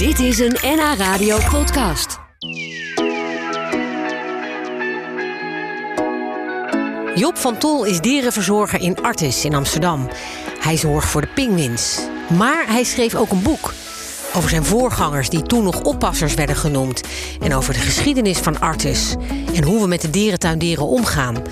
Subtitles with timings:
[0.00, 2.18] Dit is een NH Radio podcast.
[7.14, 10.08] Job van Tol is dierenverzorger in Artis in Amsterdam.
[10.60, 12.00] Hij zorgt voor de pinguïns.
[12.38, 13.72] Maar hij schreef ook een boek
[14.34, 17.00] over zijn voorgangers die toen nog oppassers werden genoemd
[17.40, 19.14] en over de geschiedenis van Artis
[19.54, 21.42] en hoe we met de dierentuindieren omgaan.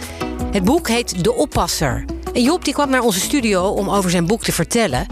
[0.53, 2.05] Het boek heet De Oppasser.
[2.33, 5.07] En Job die kwam naar onze studio om over zijn boek te vertellen.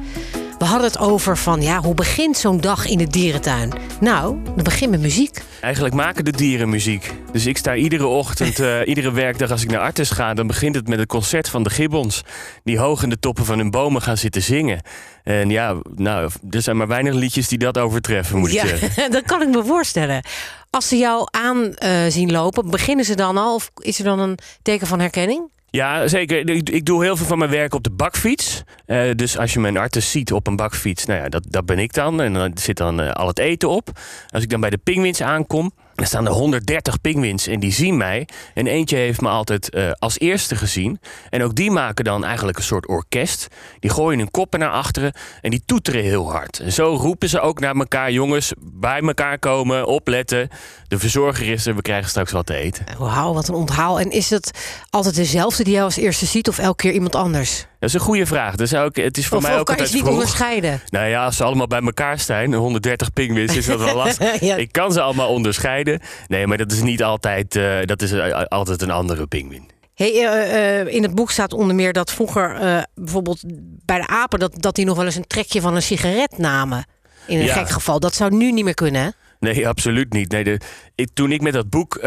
[0.59, 3.73] We hadden het over van ja, hoe begint zo'n dag in de dierentuin?
[4.01, 5.43] Nou, dan begint met muziek.
[5.61, 7.13] Eigenlijk maken de dieren muziek.
[7.33, 10.35] Dus ik sta iedere ochtend, uh, iedere werkdag als ik naar Artes ga...
[10.35, 12.23] dan begint het met het concert van de gibbons.
[12.65, 14.81] Die hoog in de toppen van hun bomen gaan zitten zingen.
[15.23, 19.11] En ja, nou, er zijn maar weinig liedjes die dat overtreffen, moet ik ja, zeggen.
[19.11, 20.23] dat kan ik me voorstellen.
[20.71, 23.55] Als ze jou aan uh, zien lopen, beginnen ze dan al?
[23.55, 25.55] Of is er dan een teken van herkenning?
[25.71, 26.49] Ja, zeker.
[26.49, 28.63] Ik, ik, doe heel veel van mijn werk op de bakfiets.
[28.87, 31.79] Uh, dus als je mijn artis ziet op een bakfiets, nou ja, dat, dat ben
[31.79, 32.21] ik dan.
[32.21, 33.89] En dan zit dan uh, al het eten op.
[34.31, 37.97] Als ik dan bij de pingwins aankom, er staan er 130 pingwins en die zien
[37.97, 38.29] mij.
[38.55, 41.01] En eentje heeft me altijd uh, als eerste gezien.
[41.31, 43.49] En ook die maken dan eigenlijk een soort orkest.
[43.81, 46.61] Die gooien hun koppen naar achteren en die toeteren heel hard.
[46.61, 50.49] En zo roepen ze ook naar elkaar: jongens, bij elkaar komen, opletten.
[50.89, 52.85] De verzorger is er, we krijgen straks wat te eten.
[52.99, 54.01] Wauw, wat een onthaal.
[54.01, 54.51] En is het
[54.91, 57.67] altijd dezelfde die jou als eerste ziet of elke keer iemand anders?
[57.79, 58.55] Dat is een goede vraag.
[58.57, 60.15] Dus ook, het is voor of, mij of ook kan je ze niet vroeg.
[60.15, 60.81] onderscheiden?
[60.89, 64.41] Nou ja, als ze allemaal bij elkaar staan, 130 pingwins, is dat wel lastig.
[64.41, 64.57] Ja.
[64.57, 66.01] Ik kan ze allemaal onderscheiden.
[66.27, 69.71] Nee, maar dat is niet altijd, uh, dat is uh, altijd een andere pingwin.
[69.95, 72.59] Hey, uh, uh, in het boek staat onder meer dat vroeger
[72.95, 73.41] bijvoorbeeld
[73.85, 74.39] bij de apen...
[74.39, 76.85] Dat, dat die nog wel eens een trekje van een sigaret namen.
[77.27, 77.53] In een Ja.
[77.55, 78.01] gek geval.
[78.01, 79.09] Dat zou nu niet meer kunnen, hè?
[79.41, 80.31] Nee, absoluut niet.
[80.31, 80.61] Nee, de,
[80.95, 82.01] ik, toen ik met dat boek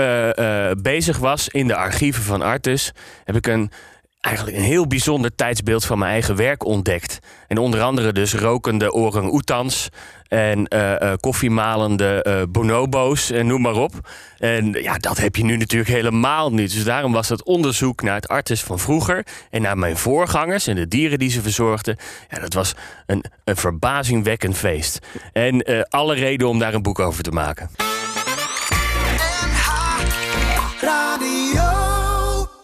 [0.81, 2.91] bezig was in de archieven van Artis,
[3.23, 3.71] heb ik een,
[4.19, 7.19] eigenlijk een heel bijzonder tijdsbeeld van mijn eigen werk ontdekt.
[7.47, 9.89] En onder andere dus rokende orang-oetans
[10.27, 13.93] en uh, uh, koffiemalende uh, bonobo's en noem maar op.
[14.37, 16.73] En ja, dat heb je nu natuurlijk helemaal niet.
[16.73, 20.75] Dus daarom was dat onderzoek naar het Artis van vroeger en naar mijn voorgangers en
[20.75, 21.97] de dieren die ze verzorgden.
[22.29, 22.73] Ja, dat was
[23.05, 24.99] een, een verbazingwekkend feest.
[25.33, 27.69] En alle reden om daar een boek over te maken.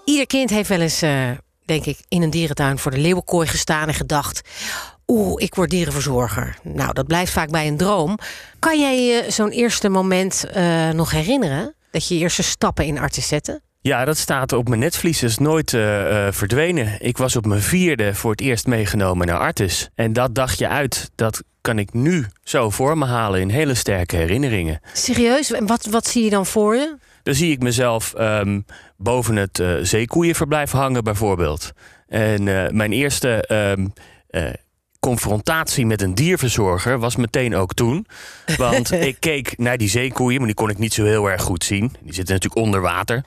[0.06, 1.03] Ieder kind heeft wel eens,
[1.66, 4.42] denk ik, in een dierentuin voor de leeuwenkooi gestaan en gedacht.
[5.08, 6.58] Oeh, ik word dierenverzorger.
[6.64, 8.18] Nou, dat blijft vaak bij een droom.
[8.59, 11.75] Kan jij je zo'n eerste moment uh, nog herinneren?
[11.92, 13.62] Dat je je eerste stappen in artis zette?
[13.81, 15.24] Ja, dat staat op mijn netvlies.
[15.24, 16.96] is nooit uh, uh, verdwenen.
[17.00, 19.90] Ik was op mijn vierde voor het eerst meegenomen naar Artis.
[19.96, 24.16] En dat dagje uit, dat kan ik nu zo voor me halen in hele sterke
[24.16, 24.80] herinneringen.
[24.94, 25.52] Serieus?
[25.52, 26.98] En wat, wat zie je dan voor je?
[27.24, 28.66] Dan zie ik mezelf um,
[28.98, 31.72] boven het uh, zeekoeienverblijf hangen bijvoorbeeld.
[32.08, 33.94] En uh, mijn eerste um,
[34.30, 34.44] uh,
[35.00, 38.08] confrontatie met een dierverzorger was meteen ook toen.
[38.58, 41.64] Want ik keek naar die zeekoeien, maar die kon ik niet zo heel erg goed
[41.64, 41.92] zien.
[42.02, 43.24] Die zitten natuurlijk onder water.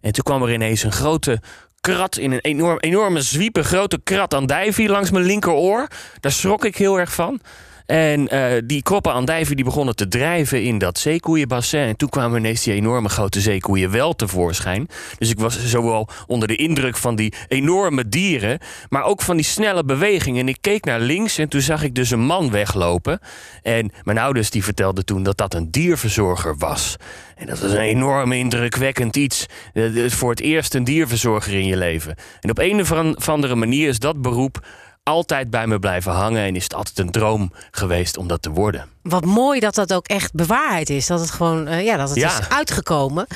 [0.00, 1.40] En toen kwam er ineens een grote
[1.80, 5.86] krat in een enorm, enorme zwiepen grote krat andijvie langs mijn linkeroor.
[6.20, 7.40] Daar schrok ik heel erg van.
[7.88, 11.80] En uh, die kroppen andijven die begonnen te drijven in dat zeekoeienbassin.
[11.80, 14.88] En toen kwamen ineens die enorme grote zeekoeien wel tevoorschijn.
[15.18, 18.58] Dus ik was zowel onder de indruk van die enorme dieren...
[18.88, 20.40] maar ook van die snelle bewegingen.
[20.40, 23.20] En ik keek naar links en toen zag ik dus een man weglopen.
[23.62, 26.96] En mijn ouders die vertelden toen dat dat een dierverzorger was.
[27.36, 29.46] En dat was een enorm indrukwekkend iets.
[29.74, 32.14] Uh, voor het eerst een dierverzorger in je leven.
[32.40, 32.80] En op een
[33.16, 34.60] of andere manier is dat beroep
[35.08, 38.50] altijd bij me blijven hangen en is het altijd een droom geweest om dat te
[38.50, 38.86] worden.
[39.02, 41.06] Wat mooi dat dat ook echt bewaarheid is.
[41.06, 42.38] Dat het gewoon, uh, ja, dat het Ja.
[42.38, 43.26] is uitgekomen.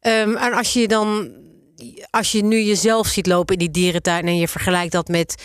[0.00, 1.28] Um, en als je dan,
[2.10, 5.42] als je nu jezelf ziet lopen in die dierentuin en je vergelijkt dat met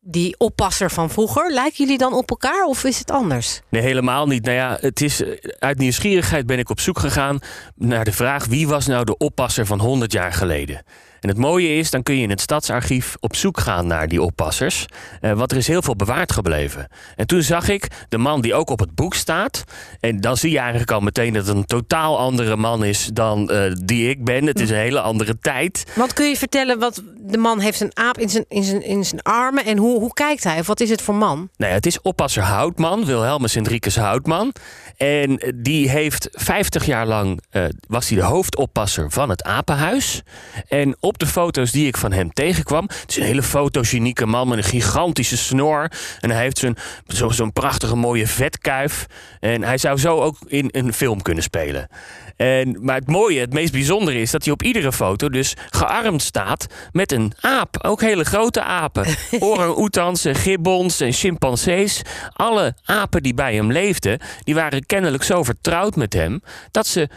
[0.00, 3.60] die oppasser van vroeger, lijken jullie dan op elkaar of is het anders?
[3.68, 4.44] Nee, helemaal niet.
[4.44, 5.22] Nou ja, het is,
[5.58, 7.38] uit nieuwsgierigheid ben ik op zoek gegaan
[7.76, 10.82] naar de vraag wie was nou de oppasser van 100 jaar geleden.
[11.22, 14.22] En het mooie is, dan kun je in het stadsarchief op zoek gaan naar die
[14.22, 14.86] oppassers.
[15.20, 16.88] Uh, want er is heel veel bewaard gebleven.
[17.16, 19.64] En toen zag ik de man die ook op het boek staat.
[20.00, 23.50] En dan zie je eigenlijk al meteen dat het een totaal andere man is dan
[23.52, 24.46] uh, die ik ben.
[24.46, 25.84] Het is een hele andere tijd.
[25.94, 29.04] Want kun je vertellen wat de man heeft een aap in zijn, in zijn, in
[29.04, 30.58] zijn armen en hoe, hoe kijkt hij?
[30.58, 31.48] Of wat is het voor man?
[31.56, 34.52] Nou ja, het is oppasser Houtman, Wilhelmus Hendrikus Houtman.
[34.96, 40.22] En die heeft 50 jaar lang uh, was hij de hoofdoppasser van het apenhuis.
[40.68, 42.84] En op op de foto's die ik van hem tegenkwam.
[43.00, 45.90] Het is een hele fotogenieke man met een gigantische snor.
[46.20, 46.76] En hij heeft zo'n
[47.06, 49.06] zo, zo'n prachtige mooie vetkuif.
[49.40, 51.88] En hij zou zo ook in een film kunnen spelen.
[52.36, 56.22] En, maar het mooie, het meest bijzondere is dat hij op iedere foto dus gearmd
[56.22, 57.84] staat met een aap.
[57.84, 59.06] Ook hele grote apen.
[59.40, 62.02] Orang-oetans en gibbons en chimpansees.
[62.32, 66.42] Alle apen die bij hem leefden, die waren kennelijk zo vertrouwd met hem...
[66.70, 67.08] dat ze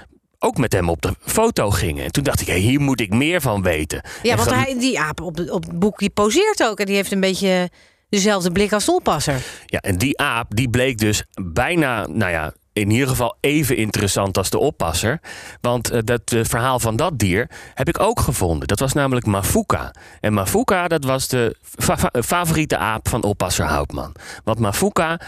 [0.46, 2.04] ook met hem op de foto gingen.
[2.04, 4.02] En toen dacht ik, hey, hier moet ik meer van weten.
[4.24, 6.80] Ja, En want hij, die aap op, op het boek die poseert ook.
[6.80, 7.70] En die heeft een beetje
[8.10, 9.42] dezelfde blik als oppasser.
[9.66, 14.38] Ja, en die aap die bleek dus bijna, nou ja, in ieder geval even interessant
[14.38, 15.20] als de oppasser.
[15.62, 18.68] Want eh, dat eh, verhaal van dat dier heb ik ook gevonden.
[18.68, 19.94] Dat was namelijk Mafuka.
[20.20, 24.16] En Mafuka, dat was de fa- favoriete aap van oppasser Houtman.
[24.44, 25.20] Want Mafuka,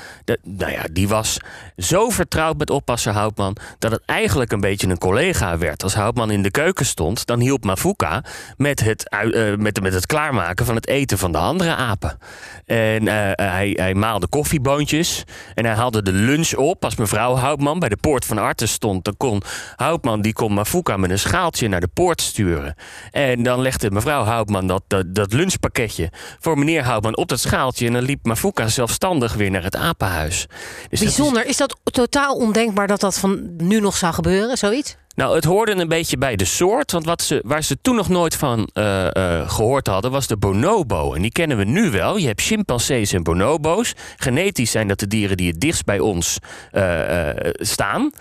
[0.44, 1.38] nou ja, die was
[1.78, 3.56] zo vertrouwd met oppasser Houtman...
[3.80, 5.84] dat het eigenlijk een beetje een collega werd.
[5.84, 8.24] Als Houtman in de keuken stond, dan hielp Mafuka...
[8.58, 12.18] met het, eh, met, met het klaarmaken van het eten van de andere apen.
[12.66, 15.24] En eh, hij, hij maalde koffieboontjes.
[15.54, 19.04] En hij haalde de lunch op als mevrouw Houtman bij de poort van Artes stond.
[19.06, 19.42] Dan kon
[19.76, 22.76] Houtman die kon Mafuka met een schaaltje naar de poort sturen.
[23.12, 27.88] En dan legde mevrouw Houtman dat, dat, lunchpakketje voor meneer Houtman op dat schaaltje.
[27.88, 30.46] En dan liep Mafuka zelfstandig weer naar het apenhuis.
[30.48, 30.50] Dus
[30.90, 31.46] dat is- Bijzonder.
[31.46, 34.96] Is dat totaal ondenkbaar dat dat van nu nog zou gebeuren, zoiets?
[35.18, 36.92] Nou, het hoorde een beetje bij de soort.
[36.92, 40.38] Want wat ze, waar ze toen nog nooit van eh, eh, gehoord hadden, was de
[40.38, 41.14] bonobo.
[41.14, 42.18] En die kennen we nu wel.
[42.18, 43.94] Je hebt chimpansees en bonobo's.
[44.16, 46.38] Genetisch zijn dat de dieren die het dichtst bij ons
[46.72, 48.12] eh, staan.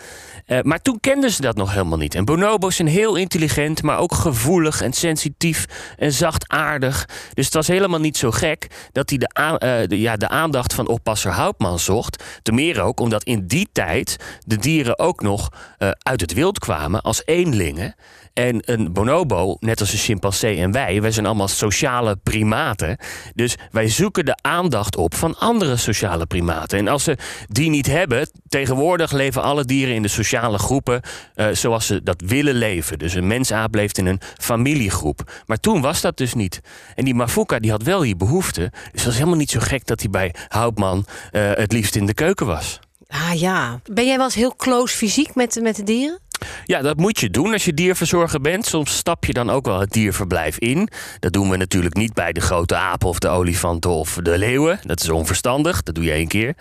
[0.62, 2.14] Maar toen kenden ze dat nog helemaal niet.
[2.14, 5.66] En bonobo's zijn heel intelligent, maar ook gevoelig en sensitief
[5.96, 7.08] en zachtaardig.
[7.34, 11.32] Dus het was helemaal niet zo gek dat hij de, ja, de aandacht van oppasser
[11.32, 12.24] Houtman zocht.
[12.42, 14.16] Ten meer ook omdat in die tijd
[14.46, 15.48] de dieren ook nog
[15.98, 17.94] uit het wild kwamen als eenlingen.
[18.32, 22.98] En een bonobo, net als een chimpansee en wij, wij zijn allemaal sociale primaten.
[23.34, 26.78] Dus wij zoeken de aandacht op van andere sociale primaten.
[26.78, 27.16] En als ze
[27.48, 31.00] die niet hebben, tegenwoordig leven alle dieren in de sociale groepen
[31.34, 32.98] eh, zoals ze dat willen leven.
[32.98, 35.42] Dus een mensaap leeft in een familiegroep.
[35.46, 36.60] Maar toen was dat dus niet.
[36.94, 38.72] En die Mafuka die had wel die behoefte.
[38.92, 42.14] Dus was helemaal niet zo gek dat hij bij Houtman eh, het liefst in de
[42.14, 42.80] keuken was.
[43.08, 43.80] Ah ja.
[43.92, 46.18] Ben jij wel eens heel close fysiek met, met de dieren?
[46.64, 48.66] Ja, dat moet je doen als je dierverzorger bent.
[48.66, 50.88] Soms stap je dan ook wel het dierverblijf in.
[51.18, 54.78] Dat doen we natuurlijk niet bij de grote apen of de olifanten of de leeuwen.
[54.82, 56.54] Dat is onverstandig, dat doe je één keer.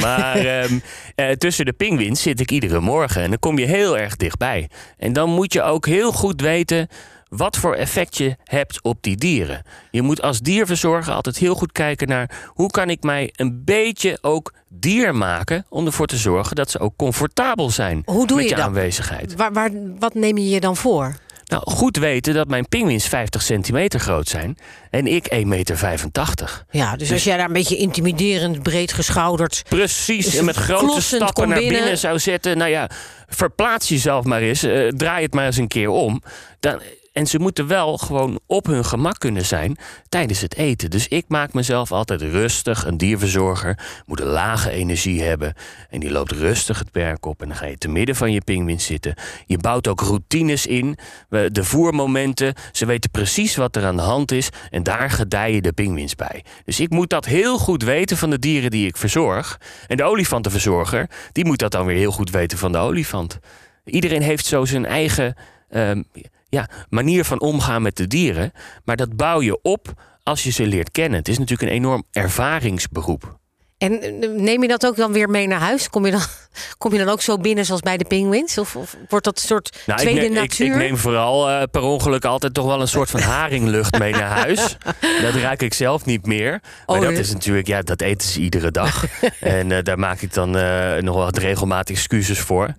[0.00, 0.78] Maar ehm,
[1.14, 4.68] eh, tussen de pinguïns zit ik iedere morgen en dan kom je heel erg dichtbij.
[4.98, 6.88] En dan moet je ook heel goed weten
[7.30, 9.62] wat voor effect je hebt op die dieren.
[9.90, 14.18] Je moet als dierverzorger altijd heel goed kijken naar hoe kan ik mij een beetje
[14.20, 18.48] ook dier maken om ervoor te zorgen dat ze ook comfortabel zijn Hoe doe met
[18.48, 19.36] je aanwezigheid.
[19.36, 21.14] Waar, waar, wat neem je je dan voor?
[21.46, 24.58] Nou, goed weten dat mijn pinguïns 50 centimeter groot zijn
[24.90, 26.64] en ik 1,85 meter.
[26.70, 29.62] Ja, dus, als jij daar een beetje intimiderend, breed geschouderd...
[29.68, 31.78] Precies, Dus en met grote stappen naar binnen.
[31.78, 32.56] binnen zou zetten.
[32.58, 32.90] Nou ja,
[33.28, 34.62] verplaats jezelf maar eens.
[34.62, 36.22] eh, draai het maar eens een keer om.
[36.60, 36.80] Dan,
[37.12, 39.76] en ze moeten wel gewoon op hun gemak kunnen zijn
[40.08, 40.90] tijdens het eten.
[40.90, 42.84] Dus ik maak mezelf altijd rustig.
[42.84, 45.54] Een dierverzorger moet een lage energie hebben.
[45.90, 47.42] En die loopt rustig het perk op.
[47.42, 49.14] En dan ga je te midden van je pinguïns zitten.
[49.46, 50.98] Je bouwt ook routines in.
[51.28, 52.54] De voermomenten.
[52.72, 54.48] Ze weten precies wat er aan de hand is.
[54.70, 56.44] En daar gedijen de pinguïns bij.
[56.64, 59.60] Dus ik moet dat heel goed weten van de dieren die ik verzorg.
[59.86, 63.38] En de olifantenverzorger, die moet dat dan weer heel goed weten van de olifant.
[63.84, 65.34] Iedereen heeft zo zijn eigen
[65.68, 66.02] ehm,
[66.50, 68.52] ja, manier van omgaan met de dieren.
[68.84, 69.92] Maar dat bouw je op
[70.22, 71.18] als je ze leert kennen.
[71.18, 73.39] Het is natuurlijk een enorm ervaringsberoep.
[73.80, 75.90] En eh, neem je dat ook dan weer mee naar huis?
[75.90, 76.20] Kom je dan,
[76.78, 78.58] kom je dan ook zo binnen zoals bij de penguins?
[78.58, 80.66] Of, of wordt dat een soort Nou, ik, tweede neem, ik, natuur?
[80.66, 84.38] ik neem vooral eh, per ongeluk altijd toch wel een soort van haringlucht mee naar
[84.38, 84.76] huis.
[85.22, 86.60] Dat ruik ik zelf niet meer.
[86.86, 89.04] Maar Oh, dat is natuurlijk, ja, dat eten ze iedere dag.
[89.40, 92.74] en eh, daar maak ik dan eh, nog wel wat regelmatig excuses voor.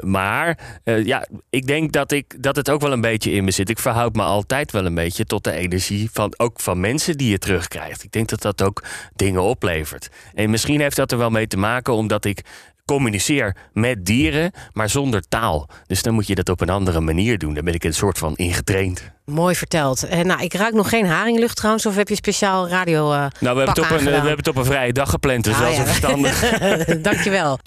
[0.00, 3.68] Maar ja, ik denk dat, ik, dat het ook wel een beetje in me zit.
[3.68, 7.30] Ik verhoud me altijd wel een beetje tot de energie van, ook van mensen die
[7.30, 8.02] je terugkrijgt.
[8.02, 8.82] Ik denk dat dat ook
[9.14, 10.08] dingen oplevert.
[10.34, 12.40] En misschien heeft dat er wel mee te maken omdat ik
[12.84, 15.68] communiceer met dieren, maar zonder taal.
[15.86, 17.54] Dus dan moet je dat op een andere manier doen.
[17.54, 19.10] Daar ben ik een soort van ingetraind.
[19.24, 20.02] Mooi verteld.
[20.02, 21.86] En nou, ik ruik nog geen haringlucht trouwens.
[21.86, 24.12] Of heb je speciaal radio eh Nou, we hebben, het op een, we aangedaan?
[24.14, 25.84] hebben het op een vrije dag gepland, dus Ah, dat is ja.
[25.84, 26.40] verstandig.
[27.10, 27.58] Dankjewel.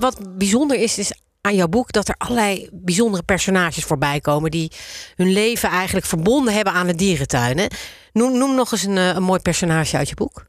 [0.00, 1.12] Wat bijzonder is, is
[1.48, 4.50] aan jouw boek dat er allerlei bijzondere personages voorbij komen.
[4.50, 4.72] die
[5.16, 7.68] hun leven eigenlijk verbonden hebben aan de dierentuinen.
[8.12, 10.46] Noem, noem nog eens een, eh, een mooi personage uit je boek.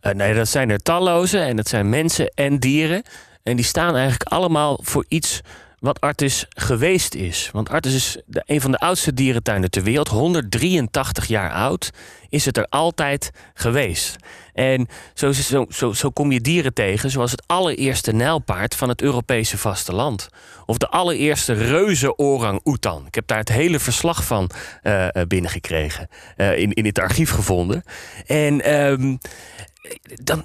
[0.00, 3.02] Eh, nee, dat zijn er talloze en dat zijn mensen en dieren.
[3.42, 5.40] En die staan eigenlijk allemaal voor iets
[5.82, 7.48] wat Artis geweest is.
[7.52, 10.08] Want Artis is de, een van de oudste dierentuinen ter wereld.
[10.08, 11.90] 183 jaar oud
[12.28, 14.16] is het er altijd geweest.
[14.52, 15.32] En zo,
[15.68, 20.28] zo, zo, kom je dieren tegen zoals het allereerste nijlpaard van het Europese vasteland.
[20.66, 23.06] Of de allereerste reuze orang-oetan.
[23.06, 24.50] Ik heb daar het hele verslag van
[24.82, 26.08] uh, binnengekregen.
[26.36, 27.82] Uh, in, in het archief gevonden.
[28.26, 28.74] En...
[28.74, 29.18] Um,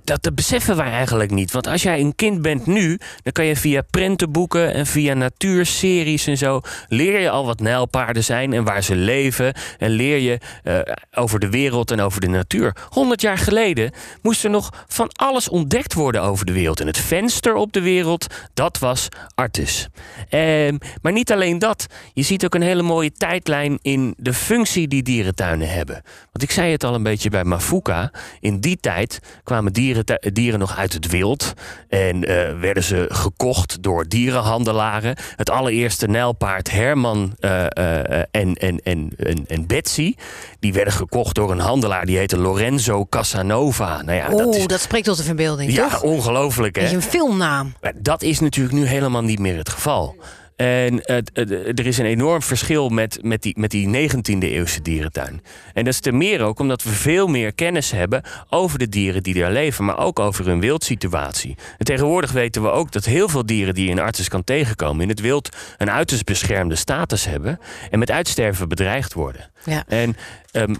[0.03, 1.51] dat, beseffen wij eigenlijk niet.
[1.51, 6.27] Want als jij een kind bent nu, dan kan je via prentenboeken en via natuurseries
[6.27, 6.61] en zo.
[6.87, 9.53] leer je al wat nijlpaarden zijn en waar ze leven.
[9.77, 10.79] En leer je uh,
[11.11, 12.75] over de wereld en over de natuur.
[12.89, 13.91] 100 jaar geleden
[14.21, 16.79] moest er nog van alles ontdekt worden over de wereld.
[16.79, 19.87] En het venster op de wereld, dat was Artis.
[20.29, 21.85] Eh, maar niet alleen dat.
[22.13, 26.01] Je ziet ook een hele mooie tijdlijn in de functie die dierentuinen hebben.
[26.31, 28.11] Want ik zei het al een beetje bij Mafuka.
[28.39, 30.03] In die tijd kwamen dieren,
[30.33, 31.53] dieren nog uit het wild.
[31.89, 35.15] En uh, werden ze gekocht door dierenhandelaren.
[35.35, 40.15] Het allereerste nijlpaard Herman uh, en, en, en, en, en Betsy.
[40.59, 42.05] Die werden gekocht door een handelaar.
[42.05, 44.01] Die heette Lorenzo Casanova.
[44.01, 46.01] Nou ja, Oeh, dat, is, dat spreekt tot de verbeelding, Ja, toch?
[46.01, 46.81] ongelooflijk hè.
[46.81, 47.73] Dat is een filmnaam.
[47.81, 50.15] Maar dat is natuurlijk nu helemaal niet meer het geval.
[50.57, 55.41] En er is een enorm verschil met, met, die, met die 19e eeuwse dierentuin.
[55.73, 59.23] En dat is ten meer ook omdat we veel meer kennis hebben over de dieren
[59.23, 61.55] die daar leven, maar ook over hun wildsituatie.
[61.77, 65.01] En tegenwoordig weten we ook dat heel veel dieren die je in artsen kan tegenkomen
[65.01, 67.59] in het wild een uiterst beschermde status hebben
[67.89, 69.51] en met uitsterven bedreigd worden.
[69.63, 69.83] Ja.
[69.87, 70.15] En
[70.51, 70.77] um,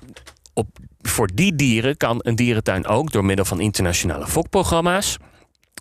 [0.54, 0.68] op,
[1.02, 5.18] voor die dieren kan een dierentuin ook door middel van internationale fokprogramma's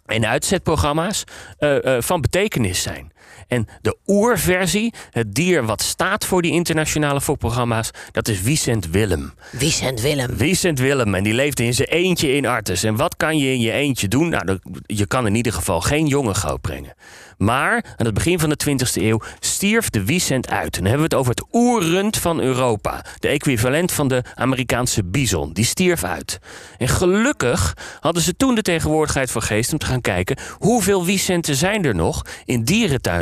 [0.06, 1.24] en uitzetprogramma's
[1.60, 3.12] uh, uh, van betekenis zijn.
[3.48, 9.32] En de oerversie, het dier wat staat voor die internationale fokprogramma's, dat is Vicent Willem.
[9.56, 10.36] Vicent Willem.
[10.36, 11.14] Vicent Willem.
[11.14, 12.82] En die leefde in zijn eentje in Artes.
[12.82, 14.28] En wat kan je in je eentje doen?
[14.28, 16.94] Nou, je kan in ieder geval geen jongen goud brengen.
[17.38, 20.76] Maar aan het begin van de 20e eeuw stierf de Vicent uit.
[20.76, 23.04] En dan hebben we het over het oerrund van Europa.
[23.18, 25.52] De equivalent van de Amerikaanse bison.
[25.52, 26.38] Die stierf uit.
[26.78, 31.54] En gelukkig hadden ze toen de tegenwoordigheid van geest om te gaan kijken hoeveel Vicenten
[31.54, 32.64] zijn er nog in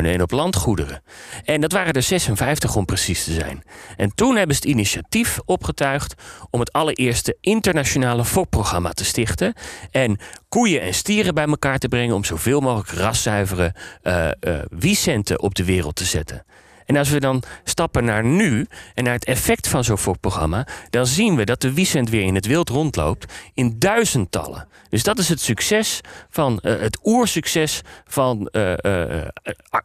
[0.02, 1.02] en op landgoederen.
[1.44, 3.62] En dat waren er 56 om precies te zijn.
[3.96, 6.14] En toen hebben ze het initiatief opgetuigd
[6.50, 9.52] om het allereerste internationale fokprogramma te stichten.
[9.90, 15.64] En koeien en stieren bij elkaar te brengen om zoveel mogelijk raszuivere uh, op de
[15.64, 16.44] wereld te zetten.
[16.86, 21.06] En als we dan stappen naar nu en naar het effect van zo'n fokprogramma, dan
[21.06, 24.68] zien we dat de Wiesent weer in het wild rondloopt in duizendtallen.
[24.88, 26.00] Dus dat is het succes
[26.30, 29.24] van uh, het oersucces van uh, uh,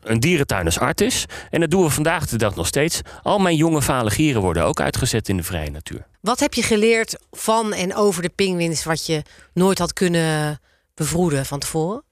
[0.01, 1.25] een dierentuin als Artis.
[1.49, 3.01] En dat doen we vandaag de dag nog steeds.
[3.23, 6.07] Al mijn jonge vale gieren worden ook uitgezet in de vrije natuur.
[6.21, 9.21] Wat heb je geleerd van en over de pinguïns wat je
[9.53, 10.59] nooit had kunnen
[10.93, 12.03] bevroeden van tevoren?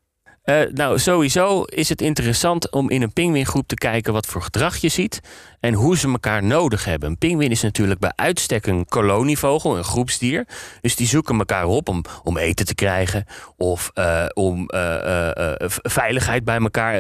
[0.50, 4.78] Uh, nou, sowieso is het interessant om in een pinguïngroep te kijken wat voor gedrag
[4.78, 5.20] je ziet
[5.60, 7.10] en hoe ze elkaar nodig hebben.
[7.10, 10.48] Een pinguïn is natuurlijk bij uitstek een kolonievogel, een groepsdier.
[10.82, 13.26] Dus die zoeken elkaar op om, om eten te krijgen
[13.58, 15.30] of uh, om uh,
[15.68, 16.94] veiligheid bij elkaar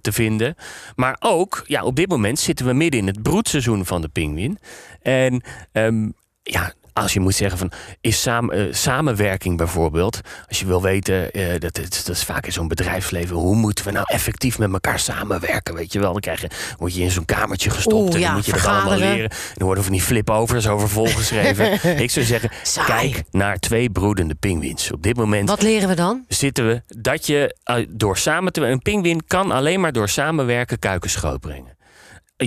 [0.00, 0.54] te vinden.
[0.96, 4.58] Maar ook, ja, op dit moment zitten we midden in het broedseizoen van de pinguïn.
[5.02, 10.66] En um, ja, als je moet zeggen van is samen, uh, samenwerking bijvoorbeeld, als je
[10.66, 14.04] wil weten, uh, dat, dat, dat, is vaak in zo'n bedrijfsleven, hoe moeten we nou
[14.08, 15.74] effectief met elkaar samenwerken?
[15.74, 18.20] Weet je wel, dan krijg je, word je in zo'n kamertje gestopt Oeh, en dan
[18.20, 19.30] ja, moet je dat allemaal leren.
[19.30, 21.72] En dan worden van die flip-overs over volgeschreven.
[22.02, 22.86] Ik zou zeggen, Saai.
[22.86, 24.92] kijk naar twee broedende pinguïns.
[24.92, 26.24] Op dit moment Wat leren we dan?
[26.28, 30.78] zitten we dat je uh, door samen te een pinguïn kan alleen maar door samenwerken
[30.78, 31.76] kuikens groot brengen.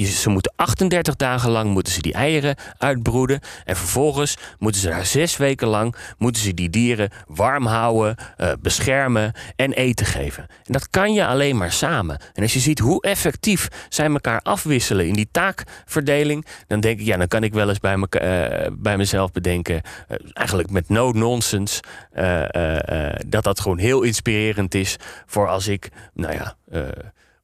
[0.04, 3.40] Ze moeten 38 dagen lang moeten ze die eieren uitbroeden.
[3.64, 8.52] En vervolgens moeten ze daar zes weken lang moeten ze die dieren warm houden, eh,
[8.62, 10.44] beschermen en eten geven.
[10.64, 12.20] En dat kan je alleen maar samen.
[12.34, 17.06] En als je ziet hoe effectief zij elkaar afwisselen in die taakverdeling, dan denk ik,
[17.06, 20.90] ja, dan kan ik wel eens bij, meka- eh, bij mezelf bedenken, eh, eigenlijk met
[20.90, 21.82] no nonsense,
[23.28, 26.56] dat dat gewoon heel inspirerend is voor als ik, nou ja.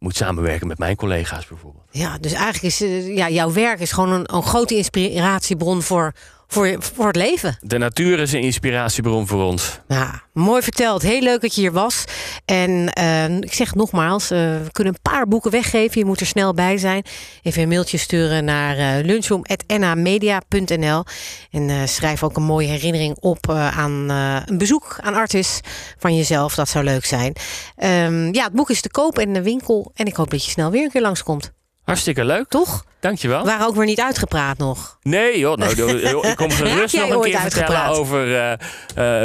[0.01, 1.83] Moet samenwerken met mijn collega's bijvoorbeeld.
[1.91, 6.13] Ja, dus eigenlijk is eh, ja, jouw werk is gewoon een, een grote inspiratiebron voor,
[6.51, 7.57] voor, het leven.
[7.61, 9.79] De natuur is een inspiratiebron voor ons.
[9.87, 11.01] Ja, mooi verteld.
[11.01, 12.03] Heel leuk dat je hier was.
[12.45, 15.99] En eh, ik zeg nogmaals, eh, we kunnen een paar boeken weggeven.
[15.99, 17.03] Je moet er snel bij zijn.
[17.41, 21.03] Even een mailtje sturen naar eh lunchroom.namedia.nl
[21.51, 24.09] En schrijf ook een mooie herinnering op aan
[24.45, 25.59] een bezoek aan Artis
[25.97, 26.55] van jezelf.
[26.55, 27.33] Dat zou leuk zijn.
[27.75, 29.91] Ehm, ja, het boek is te koop in de winkel.
[29.95, 31.51] En ik hoop dat je snel weer een keer langskomt.
[31.83, 32.47] Hartstikke leuk.
[32.47, 32.85] Toch?
[32.99, 33.39] Dankjewel.
[33.39, 34.97] We waren ook weer niet uitgepraat nog.
[35.01, 38.51] Nee joh, nou, joh, ik kom gerust nog een keer vertellen over, eh,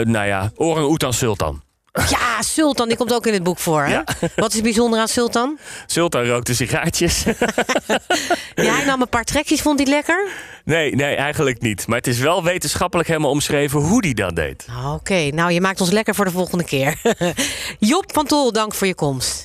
[0.01, 1.65] eh, nou ja, Orang Oetan Sultan.
[2.09, 3.83] Ja, Sultan, die komt ook in het boek voor.
[3.83, 3.93] Hè?
[3.93, 4.05] Ja.
[4.37, 5.59] Wat is bijzonder aan Sultan?
[5.87, 7.25] Sultan rookte sigaartjes.
[8.55, 10.29] Ja, hij nam een paar trekjes, vond hij lekker?
[10.65, 11.87] nee, nee, eigenlijk niet.
[11.87, 14.67] Maar het is wel wetenschappelijk helemaal omschreven hoe die dat deed.
[14.87, 17.01] Oké, nou je maakt ons lekker voor de volgende keer.
[17.79, 19.45] Job van Tol, dank voor je komst.